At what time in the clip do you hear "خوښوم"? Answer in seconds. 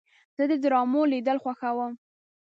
1.43-1.93